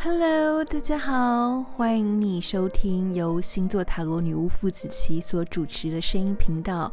[0.00, 6.92] Hello，大家好，欢迎你收听由星座塔罗女巫傅子琪所主持的声音频道。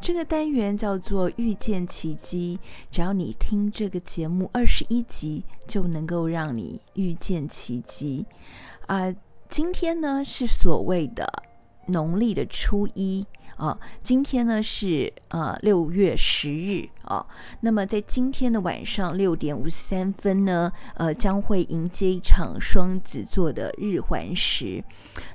[0.00, 2.60] 这个单元叫做遇见奇迹，
[2.92, 8.24] 只要你听这个节目二十一集，就能够让你遇见奇迹。
[8.86, 9.12] 啊、
[9.48, 11.26] 今天呢是所谓的
[11.88, 13.26] 农历的初一。
[13.56, 17.24] 啊、今天呢是呃六月十日啊、
[17.60, 24.82] 那么在今天的晚上六点五十三分呢，呃将会迎接一场双子座的日环食。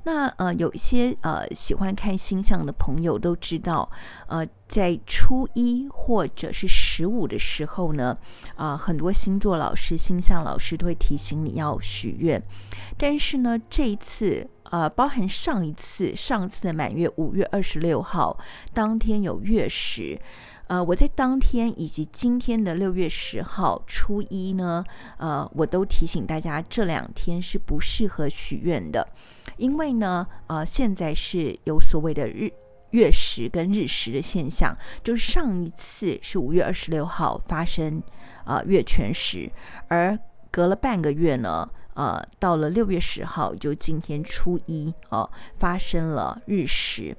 [0.03, 3.89] 那呃有一些呃喜欢看星象的朋友都知道，
[4.27, 8.17] 呃在初一或者是十五的时候呢，
[8.55, 12.41] 啊、很多星座老师、星象老师都会提醒你要许愿，
[12.97, 14.49] 但是呢这一次。
[14.71, 18.37] 呃，包含上一次上次的满月五月二十六号
[18.73, 20.19] 当天有月食，
[20.67, 24.85] 呃，我在当天以及今天的六月十号初一呢，
[25.17, 29.07] 呃，我都提醒大家这两天是不适合许愿的，
[29.57, 32.51] 因为呢，呃，现在是有所谓的日
[32.91, 38.03] 月食跟日食的现象，就是上一次是五月二十六号发生
[38.45, 39.51] 呃月全食，
[39.87, 40.17] 而
[40.51, 41.67] 隔了半个月呢。
[41.99, 47.13] 呃，到了六月十号，就今天初一，哦，发生了日食。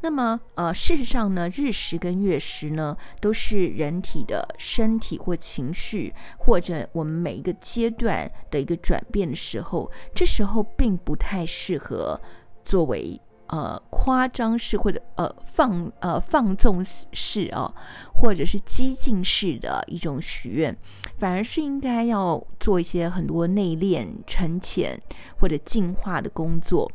[0.00, 12.18] 那么，呃，事实上呢，日食跟月食呢，都是人体的身体或情绪，或者我们每一个阶段的一个转变的时候，这时候并不太适合
[12.64, 13.20] 作为。
[13.52, 17.70] 呃，夸张式或者呃放呃放纵式啊，
[18.14, 20.74] 或者是激进式的一种许愿，
[21.18, 24.98] 反而是应该要做一些很多内敛、沉潜
[25.38, 26.90] 或者净化的工作。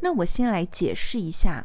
[0.00, 1.64] 那我先来解释一下，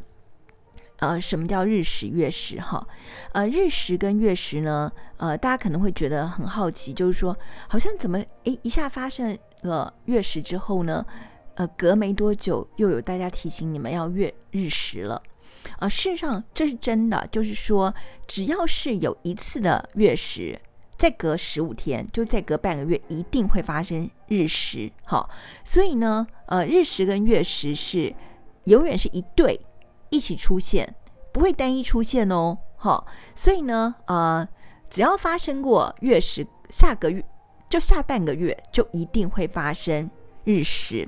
[0.99, 2.87] 呃，什么叫日食月食哈？
[3.33, 11.05] 呃，日食跟月食呢，呃，大家可能会觉得很好奇，就是说，好像怎么诶一下发生了月食之后呢？
[11.59, 15.21] 呃，隔没多久，又有大家提醒你们要月日食了，
[15.77, 17.93] 啊、事实上这是真的，就是说，
[18.25, 20.57] 只要是有一次的月食，
[20.97, 24.89] 再隔十五天，就再隔半个月，一定会发生日食。
[25.03, 25.29] 好，
[25.65, 28.15] 所以呢，呃，日食跟月食是
[28.63, 29.59] 永远是一对
[30.09, 30.95] 一起出现，
[31.33, 32.57] 不会单一出现哦。
[32.77, 33.05] 好，
[33.35, 34.47] 所以呢，呃，
[34.89, 37.21] 只要发生过月食，下个月
[37.67, 40.09] 就下半个月就一定会发生。
[40.49, 41.07] 日食，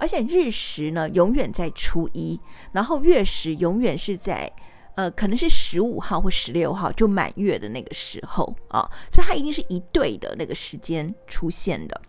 [0.00, 2.40] 而且日食呢，永远在初一，
[2.72, 4.52] 然后月食永远是在，
[4.96, 12.00] 呃，可能是十五号或十六号就满月的那个时候啊，所以它一定是一对的那个时间出现的。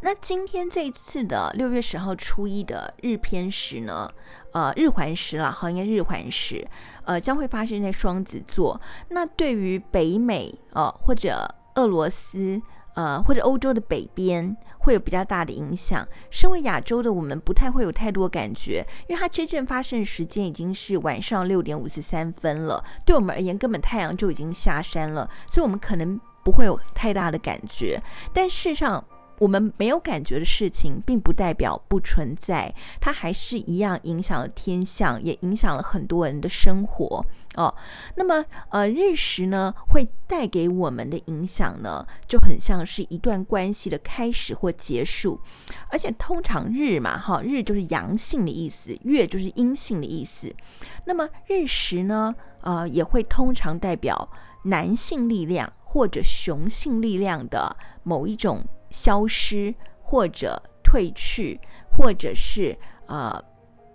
[0.00, 4.10] 那今天这一次的六月十号初一的日偏食呢，
[4.52, 6.66] 呃，日环食啦，好，应该日环食，
[7.04, 8.80] 呃，将会发生在双子座。
[9.10, 12.62] 那对于北美啊，呃，或者俄罗斯。
[12.98, 16.04] 呃，或者欧洲的北边会有比较大的影响。
[16.30, 22.82] 身为亚洲的我们，不太会有太多感觉，因为它真正发生的时间已经是晚上六点五十三分了。
[23.06, 28.02] 对我们而言，根本太阳就已经下山了，所以我们可能不会有太大的感觉。
[28.32, 29.04] 但事实上，
[29.38, 37.24] 我们没有感觉的事情，并不代表不存在，它还是一样影响了天象，也影响了很多人的生活
[37.58, 37.74] 哦。
[38.14, 45.40] 那么，呃，日食呢，会带给我们的影响呢，就很像是一段关系的开始或结束。
[45.90, 50.54] 而且，通常日嘛，哈，日就是阳性的意思，月就是阴性的意思。
[51.04, 54.30] 那么，日食呢，呃，也会通常代表
[54.62, 58.64] 男性力量或者雄性力量的某一种。
[58.90, 61.60] 消失或者退去，
[61.94, 62.74] 或者是
[63.06, 63.38] 呃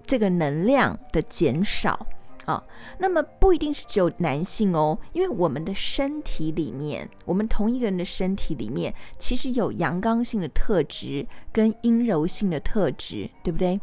[0.05, 2.05] 这个能量的减少
[2.45, 2.63] 啊，
[2.99, 13.79] 那么不一定是只有男性哦，因为我们的身体里面，我们同一个人的身体里面，其实有阳刚性的特质跟阴柔性的特质，对不对？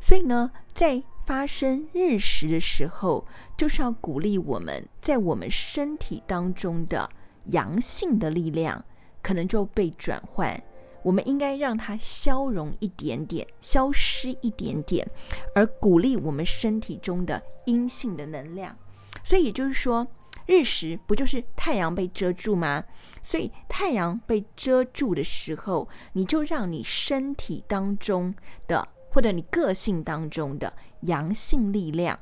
[0.00, 3.26] 所以呢，在发生日食的时候，
[3.56, 7.08] 就是要鼓励我们在我们身体当中的
[7.46, 8.84] 阳性的力量。
[9.22, 10.58] 可能就被转换，
[11.02, 15.08] 我们应该让它消融一点点，消失一点点，
[15.54, 18.76] 而鼓励我们身体中的阴性的能量。
[19.22, 20.06] 所以也就是说，
[20.46, 22.84] 日食不就是太阳被遮住吗？
[23.22, 28.34] 所以太阳被遮住的时候，你就让你身体当中
[28.66, 30.72] 的或者你个性当中的
[31.02, 32.18] 阳性力量，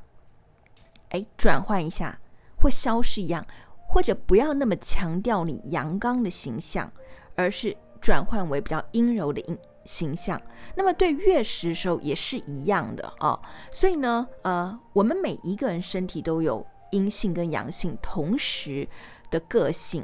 [1.09, 2.19] 哎，转换一下
[2.61, 3.45] 或消失一样。
[3.91, 6.91] 或者不要那么强调你阳刚的形象，
[7.35, 9.43] 而是转换为比较阴柔的
[9.85, 10.41] 形象。
[10.75, 13.39] 那么对月食的时候也是一样的、哦。
[13.71, 18.87] 所以呢，呃，我们每一个人身体都有阴性跟阳性同时
[19.31, 20.03] 的个性，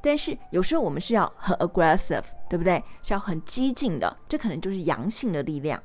[0.00, 2.82] 但是有时候我们是要很 aggressive，对不对？
[3.02, 5.80] 是要很激进的，这可能就是阳性的力量。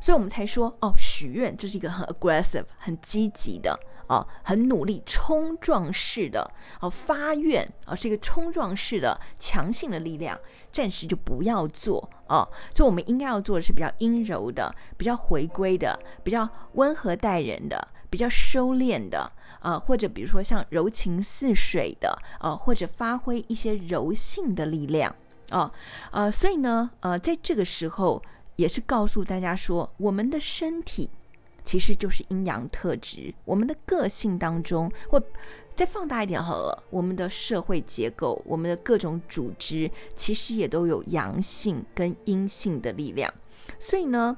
[0.00, 3.78] 所以我们才说哦，许愿这是一个很 aggressive、很积极的
[4.08, 6.48] 哦，很努力、冲撞式的
[6.80, 10.38] 哦，发愿啊、是一个冲撞式的强性的力量，
[10.70, 12.48] 暂时就不要做哦。
[12.74, 19.20] 所以我们应该要做的是比较阴柔的、比较回归的、比较温和待人的、比较收敛的
[19.60, 25.14] 啊、呃，或者比如说像柔情似水的啊、呃，或者发挥一些柔性的力量
[25.50, 25.72] 啊啊、
[26.12, 28.22] 呃呃，所以呢，呃，在这个时候。
[28.56, 31.10] 也是告诉大家说，我们的身体
[31.66, 33.34] 其实就是阴阳特质。
[33.44, 35.22] 我们的个性当中，或
[35.74, 43.30] 再放大一点好了，我们的社会结构，我们的各种组织，其实也都有阳性跟阴性的力量。
[43.78, 44.34] 所以呢，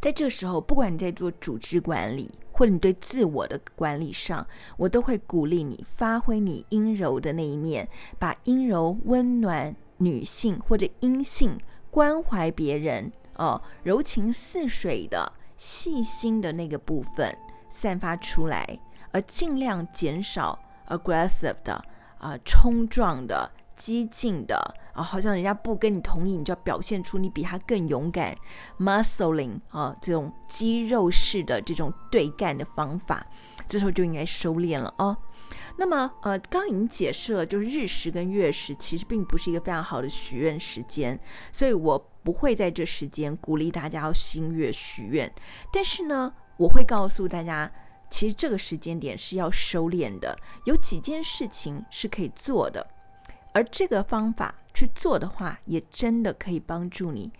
[0.00, 4.46] 在这时候，不管你在做组织管理，或者你对自我的管理上，
[4.76, 7.88] 我都会鼓励你发挥你阴柔的那一面，
[8.18, 11.58] 把阴柔、温暖、女性或者阴性。
[11.90, 17.36] 关怀别人哦，柔情似水的、细心的那个部分
[17.68, 18.78] 散发出来，
[19.12, 20.58] 而尽量减少
[20.88, 21.84] aggressive 的
[22.16, 24.56] 啊、冲撞的、激进的
[24.94, 28.34] 啊，好像人家不跟你同意，你就要表现出你比他更勇敢
[28.78, 33.26] ，muscling 啊这种肌肉式的这种对干的方法，
[33.68, 35.14] 这时候就应该收敛了哦。
[35.76, 41.20] 那么，呃，刚已经解释了，就是日食跟月食其实并不是一个非常好的许愿时间，
[41.52, 45.32] 所以我不会在这时间鼓励大家要新月许愿。
[45.72, 47.70] 但是呢，我会告诉大家，
[48.10, 52.86] 其实这个时间点是要收敛的，有几件事情是可以做的，
[53.52, 57.30] 而这个方法去做的话，也真的可以帮助你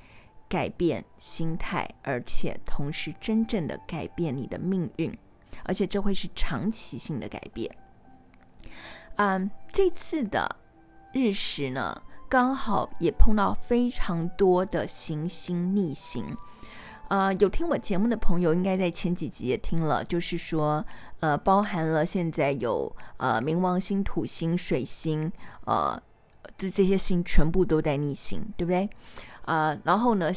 [0.49, 5.17] 改变心态，而且同时真正的改变你的命运，
[5.65, 7.71] 而且这会是长期性的改变。
[9.17, 10.57] 嗯，这次的
[11.13, 16.25] 日食呢，刚好也碰到非常多的行星逆行。
[17.09, 20.85] 呃，有听我节目的朋友，应该在前几集也听了，就是说，
[21.19, 25.31] 呃，包含了现在有呃冥王星、土星、水星，
[25.67, 26.01] 呃，
[26.57, 28.89] 这这些星全部都在逆行，对不对？
[29.47, 30.31] 啊、然后呢，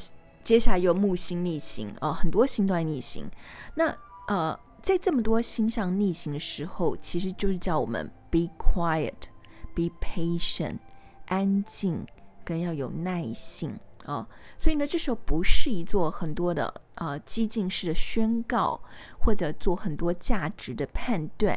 [0.43, 3.29] 接下来又木星逆行啊、呃，很多星都在逆行。
[3.75, 3.95] 那
[4.27, 8.11] 呃，在这么多星象逆行的时候，其实就是叫我们。
[8.31, 9.29] Be quiet,
[9.75, 10.79] be patient，
[11.27, 12.05] 安静
[12.43, 13.71] 跟要有耐性
[14.05, 14.27] 啊、哦。
[14.59, 18.79] 所以呢，这时候不是一做很多的呃激进式的宣告，
[19.19, 21.55] 或者做很多价值的判断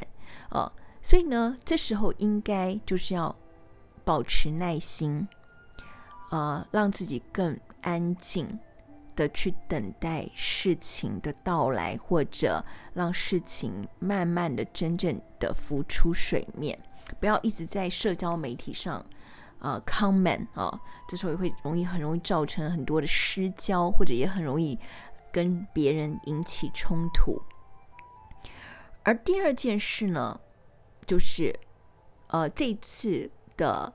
[0.48, 0.72] 啊、哦。
[1.02, 3.34] 所以呢，这时候应该就是要
[4.04, 5.26] 保持耐心，
[6.30, 8.58] 啊、呃，让自己更安静
[9.14, 16.78] 的去等待事情的到来，或者让事情慢慢的、真正的浮出水面，
[17.20, 19.04] 不要一直在社交媒体上，
[19.58, 24.78] 呃，comment 啊，这时候也会容易很容易造成很多的失焦，或者也很容易
[25.32, 27.40] 跟别人引起冲突。
[29.02, 30.40] 而第二件事呢，
[31.06, 31.58] 就是
[32.28, 33.92] 呃，这次的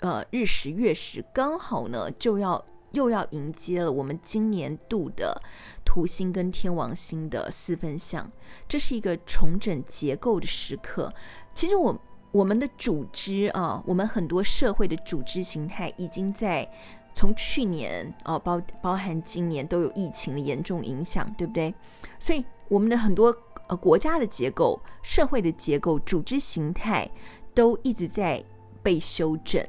[0.00, 2.64] 呃日食月食刚好呢就要。
[2.92, 5.40] 又要迎接了我们今年度的
[5.82, 8.30] 土星跟天王星的四分相，
[8.68, 11.10] 这是一个重整结构的时刻。
[11.54, 11.98] 其实我
[12.32, 16.68] 我们的组织啊，我们很多社会的组织形态已经在
[17.14, 21.74] 从去年哦，包包含今年都有疫情的严重影响，对不对？
[22.18, 27.08] 所以我们的很多呃国家的结构、社会的结构、组织形态
[27.54, 28.42] 都一直在
[28.82, 29.62] 被修正。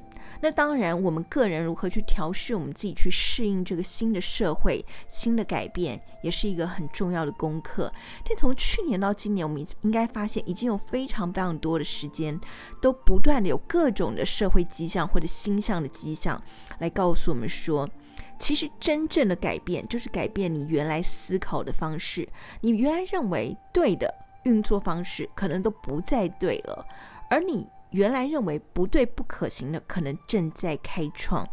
[0.43, 7.89] 那当然，我们个人如何去调试我们自己，去适应这个新的社会、新的改变，也是一个很重要的功课。
[8.25, 12.37] 但从去年到今年，我们应该发现，已经有非常非常多的时间，
[12.81, 16.43] 都不断的有各种的社会迹象或者星象的迹象，
[16.79, 17.89] 来告诉我们说，
[18.37, 22.27] 其实真正的改变就是改变你原来思考的方式，
[22.59, 26.85] 你原来认为对的运作方式，可能都不再对了，
[27.29, 27.65] 而你。
[27.93, 31.47] 原来认为不对、不可行的，可能正在开创。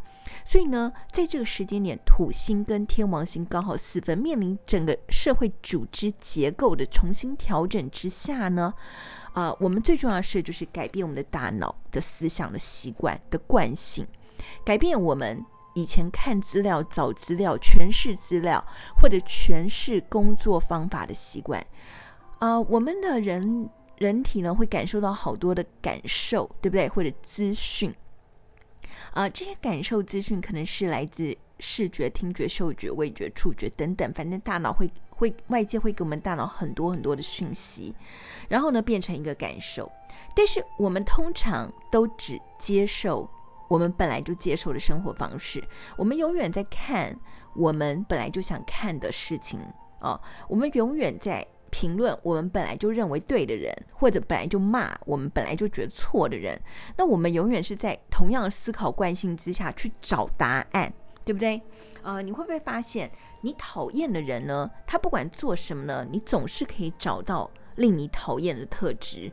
[0.45, 8.73] 所以呢，在这个时间点，土星跟天王星刚好四分，面临整个社会组织结构的重新调整之下呢，
[9.33, 14.07] 啊、呃，我们最重要的事就是改变我们的大脑的思想的习惯的惯性，
[14.65, 15.45] 改变我们
[15.75, 18.65] 以前看资料、找资料、诠释资料
[19.01, 21.61] 或者诠释工作方法的习惯。
[22.39, 23.69] 啊、呃，我们的人。
[24.01, 26.89] 人体呢会感受到好多的感受，对不对？
[26.89, 27.95] 或者资讯，
[29.13, 37.95] 啊、这些感受资讯可能是来自视觉、听觉、嗅觉、味觉、触觉等等，反正大脑会会外界会给我们大脑很多很多的讯息，
[38.49, 39.93] 然后呢变成一个感受。
[40.35, 43.29] 但是我们通常都只接受
[43.69, 45.63] 我们本来就接受的生活方式，
[45.99, 47.15] 我们永远在看
[47.55, 49.61] 我们本来就想看的事情
[49.99, 56.61] 啊、哦，我们永远在评论我们本来就认为对的人，或者本来就骂我们本来就觉得错的人。
[56.97, 60.93] 那我们永远是在同样思考惯性之下去找答案，
[61.25, 61.61] 对不对？
[62.03, 63.11] 呃，你会不会发现，
[63.43, 69.31] 你讨厌的人呢，他不管做什么呢，你总是可以找到令你讨厌的特质。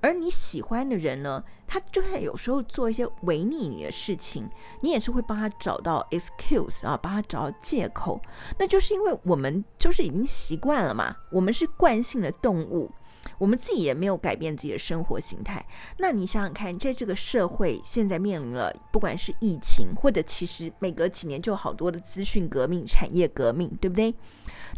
[0.00, 4.48] 而你喜欢的人呢，他就算有时候做一些违逆你的事情，
[4.80, 8.20] 你也是会帮他找到 excuse 啊，帮他找到借口。
[8.58, 12.90] 那就是因为我们就是已经习惯了嘛，我们是惯性的动物，
[13.38, 15.64] 我们自己也没有改变自己的生活形态。
[15.98, 24.14] 那你想想看，在这个社会现在面临了不管是疫情，或者其实每隔几年就好多的资讯革命、产业革命，对不对？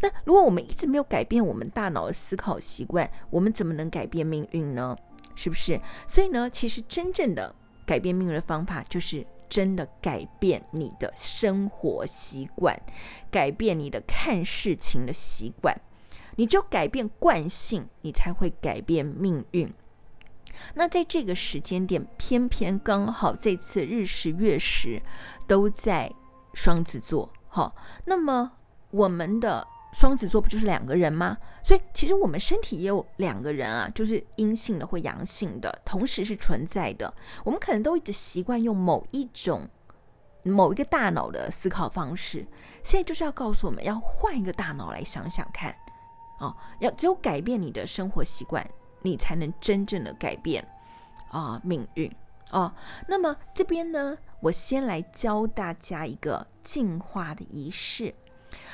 [0.01, 4.97] 那如果我们一直没有改变我们大脑的思考习惯，我们怎么能改变命运呢？
[5.35, 5.79] 是不是？
[6.07, 7.53] 所以呢，其实真正的
[7.85, 12.79] 改变命运的方法，就是真的改变你的生活习惯，
[13.29, 15.75] 改变你的看事情的习惯。
[16.35, 19.73] 你只有改变惯性，你才会改变命运。
[20.75, 25.01] 那在这个时间点，偏偏刚好这次日食月食
[25.47, 26.11] 都在
[26.53, 28.51] 双子座，好，那么
[28.91, 29.67] 我们的。
[29.93, 31.37] 双子座不就是两个人吗？
[31.63, 37.13] 所以其实我们身体也有两个人啊，就是阴性的或阳性的，同时是存在的。
[37.43, 39.67] 我们可能都一直习惯用某一种、
[40.43, 42.45] 某一个大脑的思考方式，
[42.83, 45.75] 现在就是要告诉我们要换一个大脑来想想看，
[46.39, 48.67] 哦，要只有改变你的生活习惯，
[49.01, 50.65] 你才能真正的改变
[51.29, 52.09] 啊、命运
[52.51, 52.73] 哦。
[53.07, 58.15] 那么这边呢，我先来教大家一个进化的仪式。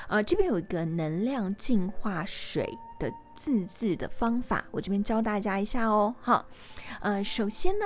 [0.08, 2.68] 呃，这边有一个能量净化水
[3.00, 6.13] 的自制的方法，我这边教大家一下哦。
[6.22, 6.46] 好，
[7.01, 7.86] 呃，首先呢，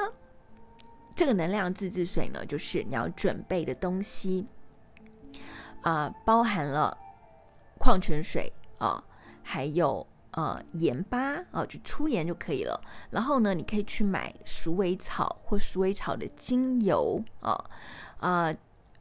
[1.16, 4.46] 这个能量自制水呢，就是你要准备的东西，
[5.82, 6.98] 啊、包含了
[7.78, 9.04] 矿泉水啊、
[9.44, 12.80] 还有呃盐巴啊、呃，就粗盐就可以了。
[13.10, 17.52] 然后呢，你可以去买鼠尾草或鼠尾草的精油啊，
[18.20, 18.58] 啊、呃呃，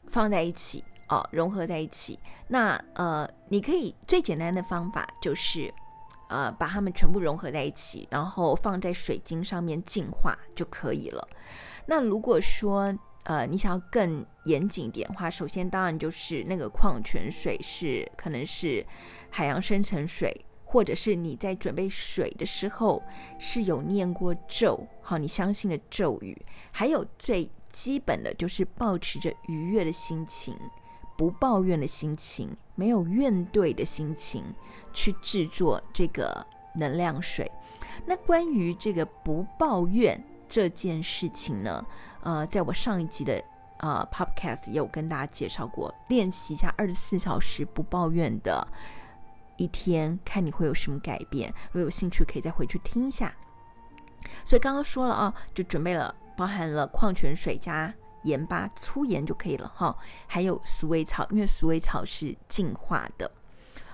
[0.09, 0.85] 放在一起。
[1.11, 2.19] 哦，融合在一起。
[2.49, 5.73] 那呃，你可以最简单的方法就是，
[6.29, 11.29] 呃，把它们全部融合在一起，然后放在水晶上面净化就可以了。
[11.87, 18.87] 那如果说呃你想要更严谨一点的话，首先当然就是那个矿泉水是可能是
[19.31, 23.03] 海洋深层水，或者是你在准备水的时候
[23.39, 26.41] 是有念过咒，好，你相信的咒语。
[26.71, 30.57] 还有最基本的就是保持着愉悦的心情。
[31.21, 34.43] 不抱怨的心情，没有怨怼的心情，
[34.95, 37.53] 去制作这个能量水。
[38.07, 41.85] 那关于这个不抱怨这件事情呢？
[42.23, 43.45] 呃，在我上一集的
[43.81, 48.67] 呃 Podcast 也有跟大家介绍过，练习一下二十四小时不抱怨的
[49.59, 51.53] 一天，看你会有什么改变。
[51.67, 53.31] 如果有兴趣，可以再回去听一下。
[54.47, 57.93] 所以刚刚说了啊，就准备了，包含了矿泉水加。
[58.23, 59.97] 盐巴粗盐就可以了哈，
[60.27, 63.31] 还有鼠尾草，因为鼠尾草是净化的，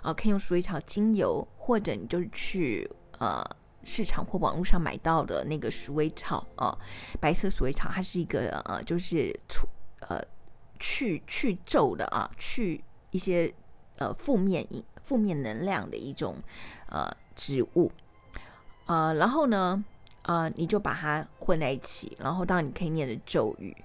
[0.02, 3.44] 啊，可以用鼠尾草精油，或者你就是去呃
[3.84, 6.76] 市场或网络上买到的那个鼠尾草啊，
[7.20, 9.68] 白色鼠尾草，它是一个呃就是除
[10.00, 10.20] 呃
[10.78, 13.52] 去去皱的啊，去一些
[13.96, 14.66] 呃负面
[15.02, 16.36] 负面能量的一种
[16.88, 17.92] 呃植物，
[18.86, 19.84] 呃，然后呢，
[20.22, 23.76] 呃，你就把它混在一起，然后当然你可以念的咒语。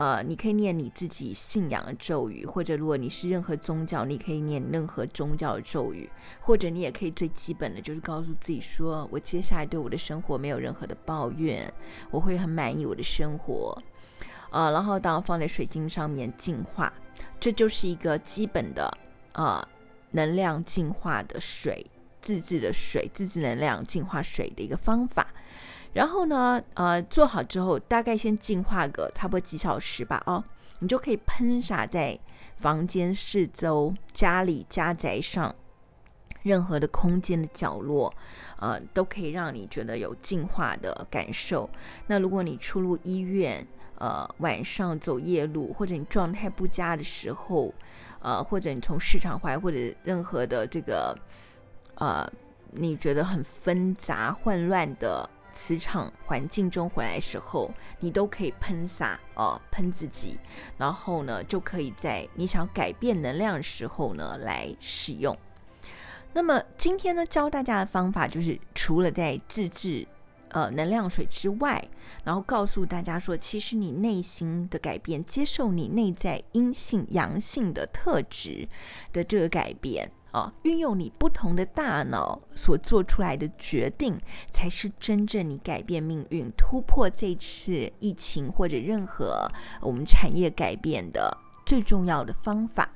[0.00, 6.08] 呃，你可以念你自己信仰的咒语，或者如果你是任何宗教，你可以念任何宗教的咒语，
[6.40, 11.70] 或者你也可以最基本的就是告诉自己说，我接下来对我的生活没有任何的抱怨，
[12.10, 13.76] 我会很满意我的生活，
[14.50, 16.90] 呃，然后当放在水晶上面净化，
[17.38, 18.90] 这就是一个基本的
[19.32, 19.62] 呃
[20.12, 21.84] 能量净化的水，
[22.22, 25.26] 自制的水，自制能量净化水的一个方法。
[25.92, 30.42] 然后呢，呃，做好之后，大概先净化个差不多几小时吧，哦，
[30.78, 32.18] 你就可以喷洒在
[32.56, 35.52] 房间四周、家里家宅上
[36.42, 38.14] 任何的空间的角落，
[38.60, 41.68] 呃，都可以让你觉得有净化的感受。
[42.06, 43.66] 那如果你出入医院，
[43.96, 47.74] 呃，晚上走夜路，或者你状态不佳的时候，
[48.20, 51.18] 呃，或者你从市场回来，或者任何的这个，
[51.96, 52.26] 呃，
[52.70, 55.28] 你觉得很纷杂、混乱的。
[55.52, 60.38] 磁场环境中回来时候，你都可以喷洒哦，喷自己，
[60.78, 65.36] 然后呢，就可以在你想改变能量的时候呢来使用。
[66.32, 70.06] 那么今天呢，教大家的方法就是，除了在自制
[70.50, 71.88] 呃能量水之外，
[72.24, 78.68] 然后告诉大家说，其实你内心的改变，接受你内在阴性、阳性的特质
[79.12, 80.10] 的这个改变。
[80.32, 84.16] 哦，运用你不同的大脑所做出来的决定，
[84.52, 92.88] 才是真正你改变命运、突破这次疫情或者任何我们产业改变的最重要的方法。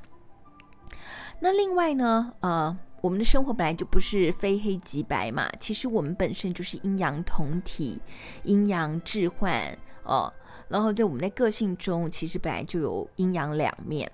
[1.40, 8.00] 那另外呢，呃，我们的生活本来就不是非黑即白嘛，其实我们本身就是阴阳同体、
[8.44, 10.32] 阴阳置换哦，
[10.68, 14.10] 然后在我们的个性中，其实本来就有阴阳两面。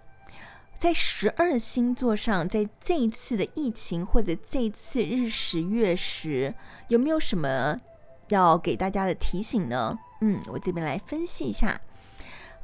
[0.80, 6.54] 在十二星座上，在这一次的疫情或者这一次日食月食，
[6.88, 7.78] 有没有什么
[8.30, 9.98] 要给大家的提醒呢？
[10.22, 11.78] 嗯，我这边来分析一下。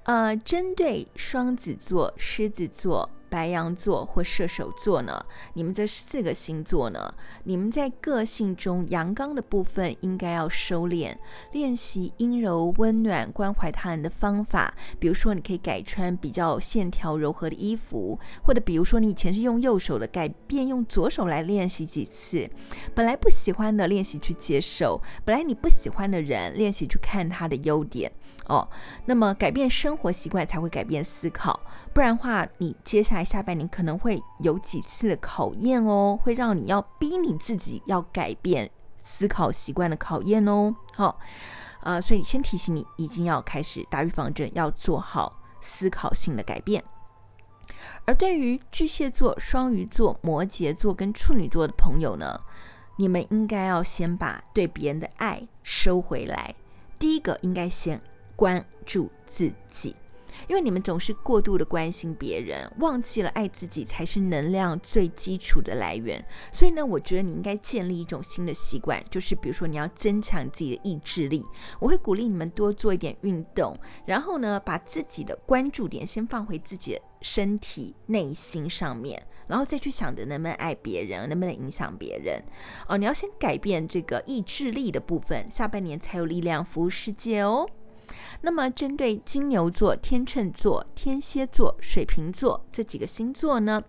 [0.04, 3.10] 呃，针对双子座、狮子座。
[3.36, 5.22] 白羊座或射手座呢？
[5.52, 7.14] 你们这四个星座呢？
[7.44, 11.14] 你们在个性中阳刚的部分应该要收敛，
[11.52, 14.72] 练习阴柔、温暖、关怀他人的方法。
[14.98, 22.48] 比如说，你可以改穿比较线条柔和的衣服，或者比如说，你以前是用右手的，改变用左手来练习几次。
[22.94, 28.10] 本来不喜欢的，练习去接受；本来你不喜欢的人，练习去看他的优点。
[28.48, 28.68] 哦，
[29.06, 31.58] 那么改变生活习惯才会改变思考，
[31.92, 38.70] 不然的话，你接下来下半年可能会有几次的考验哦，会让你要逼你自己要改变
[39.02, 40.74] 思考习惯的考验哦。
[40.94, 41.16] 好、哦，
[41.82, 46.82] 呃，所以先提醒你，已经要开始打预防针，要做好思考性的改变。
[48.04, 52.40] 而对于巨蟹座、双鱼座、摩羯座跟处女座的朋友呢，
[52.96, 56.54] 你们应该要先把对别人的爱收回来，
[56.98, 58.00] 第一个应该先。
[58.36, 59.96] 关注自己，
[60.46, 66.24] 因为你们总是过度的关心别人，忘记了爱自己才是能量最基础的来源。
[66.52, 71.44] 所以呢，我觉得你应该建立一种新的习惯，就是比如说你要增强自己的意志力。
[71.80, 82.40] 我会鼓励你们多做一点运动，然后呢，把自己的关注点先放回自己的身体、内心上面，然后再去想着能不能爱别人，能不能影响别人。
[82.86, 87.66] 哦，你要先改变这个意志力的部分，下半年才有力量服务世界哦。
[88.40, 93.82] 那么，针对金牛座、天秤座、天蝎座、水瓶座这几个星座呢，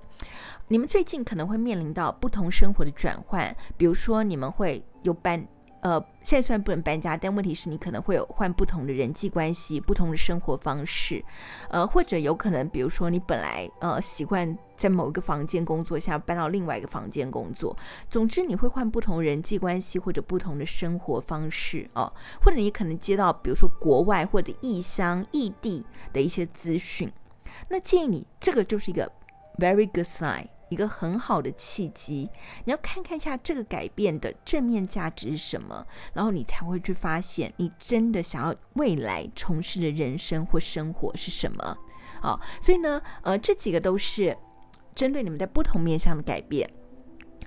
[0.68, 5.48] 你们最近可能会面临到不同生活的转换，比如说你们会有搬。
[5.82, 11.24] 呃，现在虽然不能搬家，但问题是你可能会有换不同的人际关系、不同的生活方式，
[11.70, 17.78] 呃，或者有可能，比如说你本来呃习惯在某一个房间工作，下搬到另外一个房间工作。
[18.10, 22.12] 总之，你会换不同人际关系或者不同的生活方式哦，
[22.42, 27.12] 或者你可能接到比如说国外或者异乡、异地的一些资讯，
[27.70, 29.12] 那建议你这个就是一个
[29.58, 30.48] very good sign。
[30.70, 32.30] 一个很好的契机，
[32.66, 41.78] 你要看看一下这个改变的正面价值是什么，然后你才会去发现你真的想要未来从事的人生或生活是什么。
[42.22, 44.36] 好，所以呢，呃，这几个都是
[44.94, 46.70] 针对你们在不同面向的改变。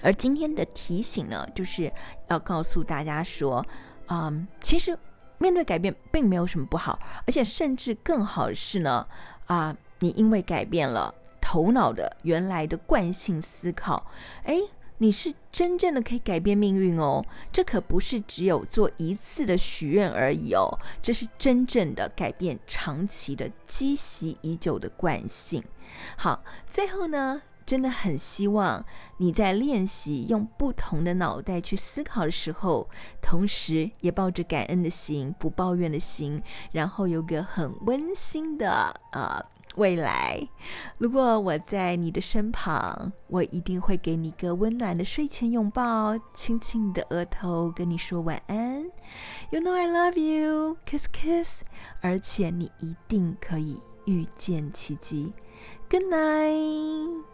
[0.02, 1.92] 而今天的提醒呢，就是
[2.28, 3.64] 要告诉大家说，
[4.06, 4.96] 嗯，其实
[5.38, 9.06] 面对改变并没有什么不好，而且甚至更好的是呢，
[9.46, 11.14] 啊，你因为改变了。
[11.50, 14.06] 头脑的原来的惯性思考，
[14.44, 14.56] 哎，
[14.98, 17.26] 你是真正的可以改变命运哦。
[17.50, 25.60] 这可不是只有做一次的许愿而已哦，这是真正的改变长期的积习已久的惯性。
[26.16, 28.84] 好，最后呢，真的很希望
[29.16, 32.88] 你在练习用不同的脑袋去思考的时候，
[33.20, 38.94] 同时也抱着感恩的心、不抱怨的心，然后有个很温馨的。
[39.10, 39.44] 呃
[39.76, 40.48] 未来，
[40.98, 48.82] 如果我在你的身旁，我一定会给你一个温暖的睡前拥抱，亲亲你的额头，跟你说晚安。
[49.50, 51.62] You know I love you, kiss kiss。
[52.00, 55.32] 而且你一定可以遇见奇迹。
[55.88, 57.29] Good night。